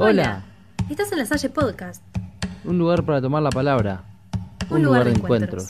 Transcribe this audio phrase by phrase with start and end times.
[0.00, 0.44] Hola.
[0.88, 2.04] Estás en la Salle Podcast.
[2.64, 4.04] Un lugar para tomar la palabra.
[4.70, 5.66] Un, lugar, de encuentros.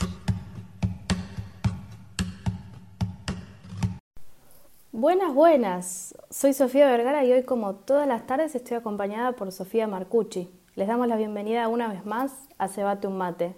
[4.91, 6.13] Buenas, buenas.
[6.29, 10.51] Soy Sofía Vergara y hoy como todas las tardes estoy acompañada por Sofía Marcucci.
[10.75, 13.55] Les damos la bienvenida una vez más a Cebate un Mate.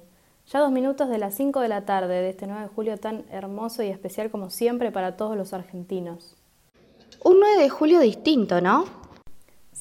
[0.47, 3.25] Ya dos minutos de las 5 de la tarde de este 9 de julio tan
[3.29, 6.37] hermoso y especial como siempre para todos los argentinos.
[7.25, 9.00] Un 9 de julio distinto, ¿no?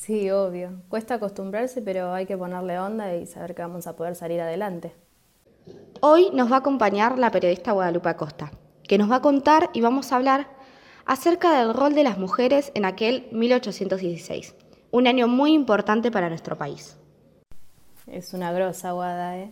[0.00, 0.80] Sí, obvio.
[0.88, 4.94] Cuesta acostumbrarse, pero hay que ponerle onda y saber que vamos a poder salir adelante.
[6.00, 8.50] Hoy nos va a acompañar la periodista Guadalupe Acosta,
[8.88, 10.48] que nos va a contar y vamos a hablar
[11.04, 14.54] acerca del rol de las mujeres en aquel 1816,
[14.90, 16.96] un año muy importante para nuestro país.
[18.06, 19.50] Es una grosa, Guada, ¿eh?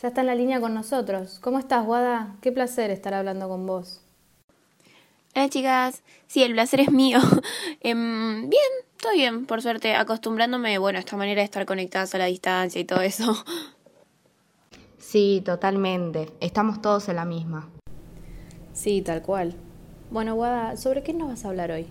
[0.00, 1.40] Ya está en la línea con nosotros.
[1.40, 2.36] ¿Cómo estás, Guada?
[2.40, 4.00] Qué placer estar hablando con vos.
[5.34, 6.04] Hola, chicas.
[6.28, 7.18] Sí, el placer es mío.
[7.80, 12.18] Em, bien, todo bien, por suerte, acostumbrándome, bueno, a esta manera de estar conectadas a
[12.18, 13.44] la distancia y todo eso.
[14.98, 16.28] Sí, totalmente.
[16.40, 17.70] Estamos todos en la misma.
[18.74, 19.54] Sí, tal cual.
[20.10, 21.86] Bueno, Guada, ¿sobre qué nos vas a hablar hoy?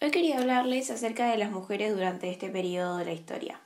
[0.00, 3.60] Hoy quería hablarles acerca de las mujeres durante este periodo de la historia.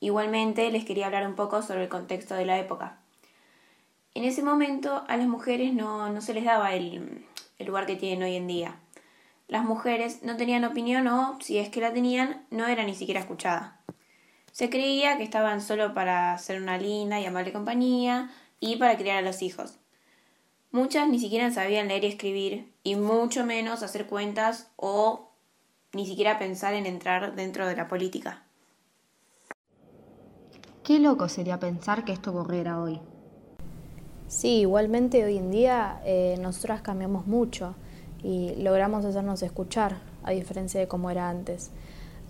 [0.00, 3.00] Igualmente les quería hablar un poco sobre el contexto de la época.
[4.14, 7.26] En ese momento a las mujeres no, no se les daba el,
[7.58, 8.76] el lugar que tienen hoy en día.
[9.48, 13.20] Las mujeres no tenían opinión o, si es que la tenían, no era ni siquiera
[13.20, 13.80] escuchada.
[14.50, 19.18] Se creía que estaban solo para ser una linda y amable compañía y para criar
[19.18, 19.78] a los hijos.
[20.72, 25.30] Muchas ni siquiera sabían leer y escribir, y mucho menos hacer cuentas o
[25.92, 28.42] ni siquiera pensar en entrar dentro de la política.
[30.82, 33.00] Qué loco sería pensar que esto ocurriera hoy.
[34.26, 37.76] Sí, igualmente hoy en día eh, nosotras cambiamos mucho
[38.22, 41.70] y logramos hacernos escuchar, a diferencia de cómo era antes.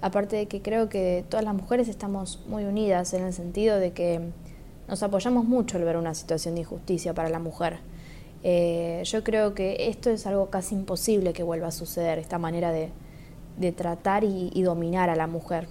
[0.01, 3.93] Aparte de que creo que todas las mujeres estamos muy unidas en el sentido de
[3.93, 4.21] que
[4.89, 7.79] nos apoyamos mucho al ver una situación de injusticia para la mujer.
[8.43, 12.71] Eh, yo creo que esto es algo casi imposible que vuelva a suceder, esta manera
[12.71, 12.93] de,
[13.73, 15.69] tratar y, y dominar a la mujer.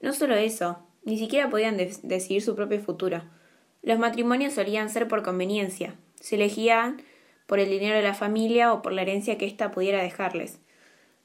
[0.00, 3.22] No solo eso, ni siquiera podían decidir su propio futuro.
[3.82, 5.94] Los matrimonios solían ser por conveniencia.
[6.20, 7.02] Se elegían
[7.46, 10.60] por el dinero de la familia o por la herencia que ésta pudiera dejarles.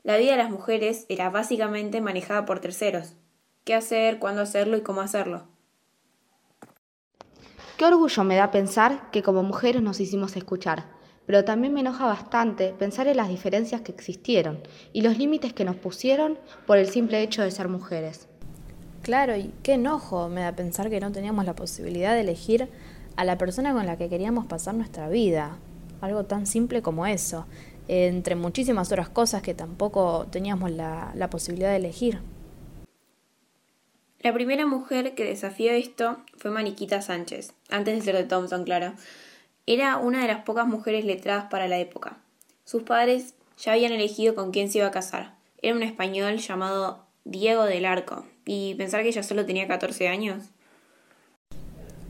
[0.04, 3.16] La vida de las mujeres era básicamente manejada por terceros.
[3.64, 5.48] ¿Qué hacer, cuándo hacerlo y cómo hacerlo?
[7.78, 10.86] Qué orgullo me da pensar que como mujeres nos hicimos escuchar,
[11.26, 14.62] pero también me enoja bastante pensar en las diferencias que existieron
[14.94, 18.28] y los límites que nos pusieron por el simple hecho de ser mujeres.
[19.02, 22.70] Claro, y qué enojo me da pensar que no teníamos la posibilidad de elegir
[23.16, 25.58] a la persona con la que queríamos pasar nuestra vida.
[26.02, 27.46] Algo tan simple como eso,
[27.88, 32.20] entre muchísimas otras cosas que tampoco teníamos la, posibilidad de elegir.
[34.20, 38.94] La primera mujer que desafió esto fue Mariquita Sánchez, antes de ser de Thompson, claro.
[39.66, 42.18] Era una de las pocas mujeres letradas para la época.
[42.66, 45.36] Sus padres ya habían elegido con quién se iba a casar.
[45.62, 50.46] Era un español llamado Diego del Arco, y pensar que ella solo tenía 14 años.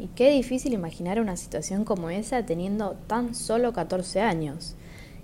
[0.01, 4.73] Y qué difícil imaginar una situación como esa teniendo tan solo 14 años.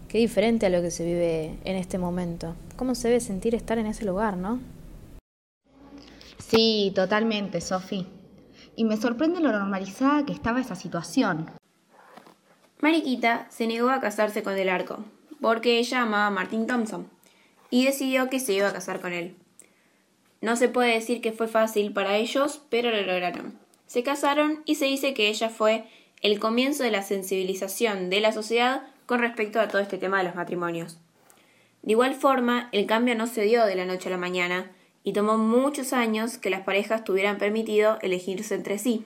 [0.07, 2.53] Qué diferente a lo que se vive en este momento.
[2.75, 4.59] ¿Cómo se debe sentir estar en ese lugar, no?
[6.37, 8.05] Sí, totalmente, Sofi.
[8.75, 11.49] Y me sorprende lo normalizada que estaba esa situación.
[12.79, 15.03] Mariquita se negó a casarse con Del Arco,
[15.41, 17.09] porque ella amaba a Martin Thompson,
[17.71, 19.37] y decidió que se iba a casar con él.
[20.39, 23.66] No se puede decir que fue fácil para ellos, pero lo lograron.
[23.87, 25.85] Se casaron y se dice que ella fue
[26.21, 30.25] el comienzo de la sensibilización de la sociedad con respecto a todo este tema de
[30.25, 30.99] los matrimonios.
[31.81, 34.71] De igual forma, el cambio no se dio de la noche a la mañana
[35.03, 39.05] y tomó muchos años que las parejas tuvieran permitido elegirse entre sí.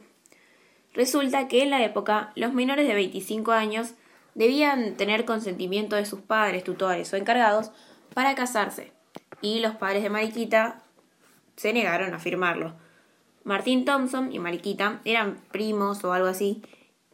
[0.94, 3.94] Resulta que en la época los menores de 25 años
[4.34, 7.72] debían tener consentimiento de sus padres, tutores o encargados
[8.16, 8.92] para casarse,
[9.42, 10.82] y los padres de Mariquita
[11.56, 12.74] se negaron a firmarlo.
[13.44, 16.62] Martín Thompson y Mariquita eran primos o algo así,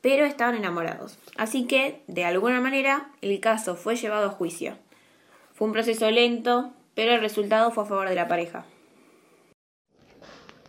[0.01, 1.17] pero estaban enamorados.
[1.37, 4.77] Así que, de alguna manera, el caso fue llevado a juicio.
[5.53, 8.65] Fue un proceso lento, pero el resultado fue a favor de la pareja.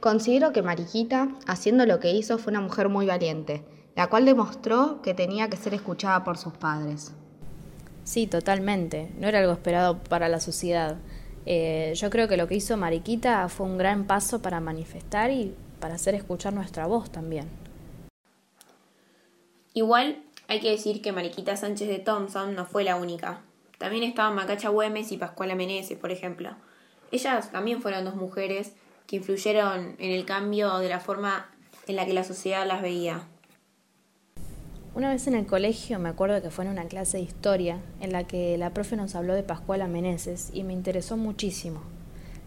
[0.01, 3.65] Considero que Mariquita, haciendo lo que hizo, fue una mujer muy valiente,
[3.97, 7.13] la cual demostró que tenía que ser escuchada por sus padres.
[8.05, 9.11] Sí, totalmente.
[9.19, 10.97] No era algo esperado para la sociedad.
[11.51, 15.55] Eh, yo creo que lo que hizo Mariquita fue un gran paso para manifestar y
[15.81, 17.49] para hacer escuchar nuestra voz también.
[19.73, 23.41] Igual hay que decir que Mariquita Sánchez de Thompson no fue la única.
[23.79, 26.51] También estaban Macacha Güemes y Pascuala Meneses, por ejemplo.
[27.13, 28.75] Ellas también fueron dos mujeres
[29.07, 31.51] que influyeron en el cambio de la forma
[31.87, 33.23] en la que la sociedad las veía.
[34.99, 38.11] Una vez en el colegio me acuerdo que fue en una clase de historia en
[38.11, 41.83] la que la profe nos habló de Pascuala Meneses y me interesó muchísimo.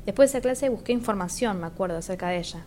[0.06, 2.66] Después de esa clase busqué información, me acuerdo, acerca de ella.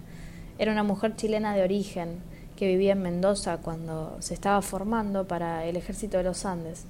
[0.59, 2.21] Era una mujer chilena de origen
[2.57, 6.87] que vivía en Mendoza cuando se estaba formando para el ejército de los Andes.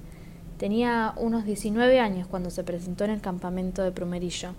[0.57, 4.51] Tenía unos 19 años cuando se presentó en el campamento de Prumerillo.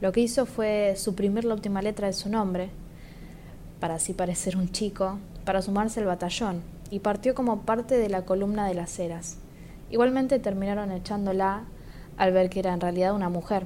[0.00, 2.70] Lo que hizo fue suprimir la última letra de su nombre,
[3.80, 8.22] para así parecer un chico, para sumarse al batallón, y partió como parte de la
[8.22, 9.38] columna de las Heras.
[9.90, 11.64] Igualmente terminaron echándola
[12.16, 13.64] al ver que era en realidad una mujer.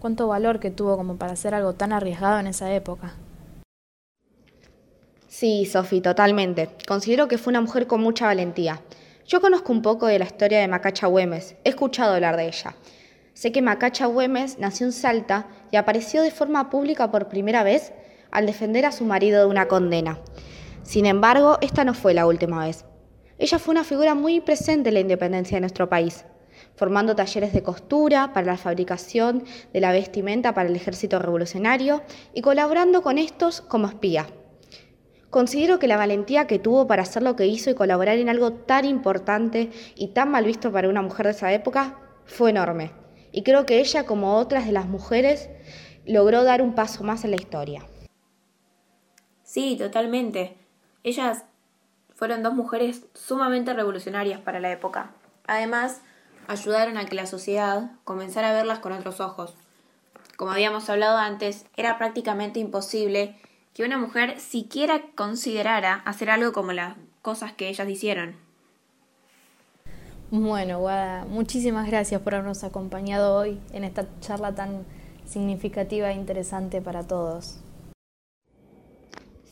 [0.00, 3.14] Cuánto valor que tuvo como para hacer algo tan arriesgado en esa época.
[5.28, 6.68] Sí, Sofi, totalmente.
[6.86, 8.80] Considero que fue una mujer con mucha valentía.
[9.26, 12.74] Yo conozco un poco de la historia de Macacha Güemes, he escuchado hablar de ella.
[13.32, 17.92] Sé que Macacha Güemes nació en Salta y apareció de forma pública por primera vez
[18.30, 20.18] al defender a su marido de una condena.
[20.84, 22.84] Sin embargo, esta no fue la última vez.
[23.38, 26.26] Ella fue una figura muy presente en la independencia de nuestro país,
[26.76, 32.02] formando talleres de costura para la fabricación de la vestimenta para el ejército revolucionario
[32.34, 34.26] y colaborando con estos como espía.
[35.30, 38.52] Considero que la valentía que tuvo para hacer lo que hizo y colaborar en algo
[38.52, 42.92] tan importante y tan mal visto para una mujer de esa época fue enorme.
[43.32, 45.48] Y creo que ella, como otras de las mujeres,
[46.04, 47.84] logró dar un paso más en la historia.
[49.42, 50.63] Sí, totalmente.
[51.04, 51.44] Ellas
[52.16, 55.10] fueron dos mujeres sumamente revolucionarias para la época.
[55.46, 56.00] Además,
[56.48, 59.54] ayudaron a que la sociedad comenzara a verlas con otros ojos.
[60.36, 63.36] Como habíamos hablado antes, era prácticamente imposible
[63.74, 68.36] que una mujer siquiera considerara hacer algo como las cosas que ellas hicieron.
[70.30, 74.84] Bueno, Guada, muchísimas gracias por habernos acompañado hoy en esta charla tan
[75.26, 77.63] significativa e interesante para todos.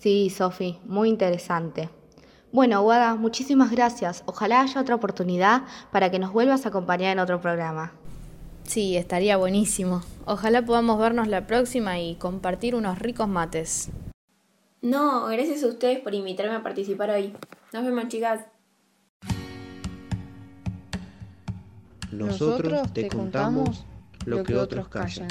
[0.02, 1.88] Sí, Sofi, muy interesante.
[2.50, 4.24] Bueno, Guada, muchísimas gracias.
[4.26, 5.62] Ojalá haya otra oportunidad
[5.92, 7.92] para que nos vuelvas a acompañar en otro programa.
[8.64, 10.02] Sí, estaría buenísimo.
[10.24, 13.90] Ojalá podamos vernos la próxima y compartir unos ricos mates.
[14.80, 17.32] No, gracias a ustedes por invitarme a participar hoy.
[17.72, 18.40] Nos vemos, chicas.
[22.10, 23.84] Nosotros te contamos
[24.26, 25.28] lo que otros callan.